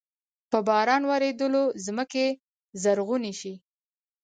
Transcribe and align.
په 0.51 0.57
باران 0.67 1.03
ورېدلو 1.11 1.63
زمکې 1.85 2.25
زرغوني 2.81 3.33
شي۔ 3.39 3.53